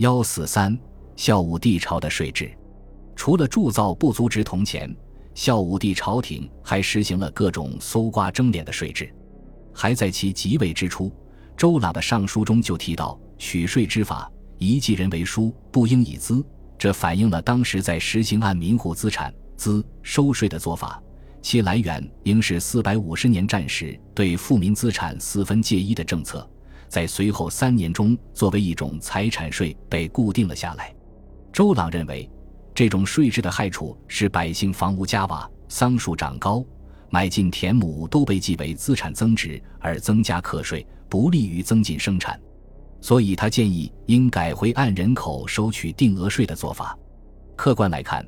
[0.00, 0.78] 幺四三，
[1.14, 2.50] 孝武帝朝的税制，
[3.14, 4.90] 除了铸造不足值铜钱，
[5.34, 9.14] 孝武帝朝廷还实行了各种搜刮征敛的税制。
[9.74, 11.12] 还在其即位之初，
[11.54, 16.42] 周朗的上书中就提到取税之法，宜记人为书，不应以资。
[16.78, 20.98] 这反映了当时在实行按民户资产资收税的做法，
[21.42, 26.48] 其来源应是四百五十年战时对富民资产四分借一的政策，
[26.90, 30.92] 在随后三年中作为一种财产税被固定了下来。
[31.52, 32.28] 周朗认为，
[32.74, 36.64] 这种税制的害处是百姓房屋加瓦，桑树长高。
[37.08, 42.40] 买进田亩都被记为资产增值而增加课税，不利于增进生产，
[43.00, 46.96] 所以他建议应改回按人口收取定额税的做法。
[47.56, 48.26] 客观来看，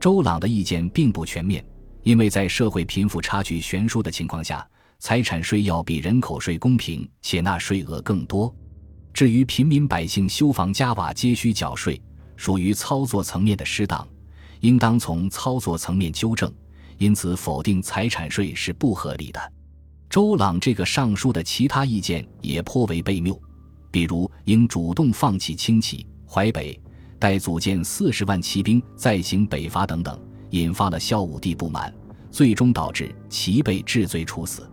[0.00, 1.64] 周朗的意见并不全面，
[2.02, 4.66] 因为在社会贫富差距悬殊的情况下，
[5.00, 8.54] 财产税要比人口税公平且纳税额更多。
[9.14, 12.00] 至于平民百姓修房加瓦皆需缴税，
[12.36, 14.06] 属于操作层面的失当，
[14.60, 16.52] 应当从操作层面纠正。
[16.98, 19.40] 因此，否定财产税是不合理的。
[20.10, 23.40] 周朗这个上书的其他意见也颇为悖谬，
[23.90, 26.78] 比如应主动放弃轻骑淮北，
[27.18, 30.20] 待组建四十万骑兵再行北伐等等，
[30.50, 31.90] 引发了孝武帝不满，
[32.30, 34.69] 最终导致其被治罪处死。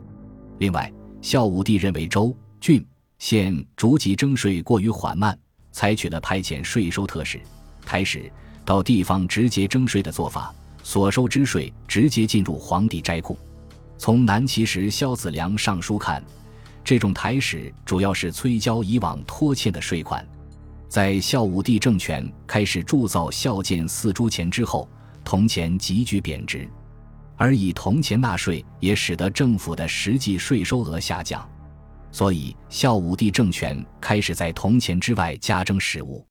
[0.59, 0.91] 另外，
[1.21, 2.85] 孝武帝认为州、郡、
[3.19, 5.37] 县逐级征税过于缓慢，
[5.71, 7.39] 采取了派遣税收特使、
[7.85, 8.31] 台使
[8.65, 10.53] 到地方直接征税的做法。
[10.83, 13.37] 所收之税直接进入皇帝斋库。
[13.97, 16.23] 从南齐时萧子良上书看，
[16.81, 20.25] 这种台使主要是催交以往拖欠的税款。
[20.87, 24.87] 在孝武帝政权开始铸造孝建四铢钱之后，
[25.25, 26.65] 铜钱急剧贬值，
[27.37, 31.47] 而以铜钱纳税也使得政府的实际税收额下降。
[32.11, 36.25] 所以，孝武帝政权开始在铜钱之外加征实物。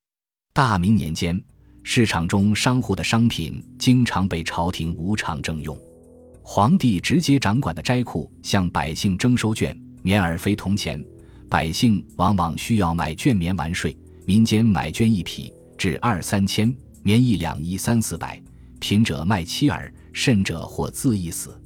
[0.53, 1.43] 大明年间。
[1.89, 5.79] 市场中商户的商品经常被朝廷无偿征用，
[6.43, 9.73] 皇帝直接掌管的斋库向百姓征收绢
[10.03, 11.01] 棉而非铜钱，
[11.49, 13.97] 百姓往往需要买绢棉完税。
[14.25, 16.75] 民间买绢一匹至二三千，
[17.05, 18.43] 棉一两一三四百，
[18.81, 21.61] 贫者卖七耳，甚者或自缢死。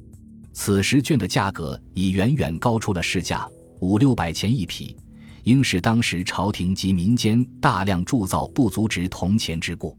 [0.53, 4.97] 此时绢的价格已远远高出了市价五六百钱一匹，
[5.44, 9.97] 应是当时朝廷及民间大量铸造不足值铜钱之故。